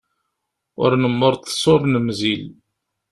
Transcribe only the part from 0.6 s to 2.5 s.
Ur nemmurḍes ur nemzil.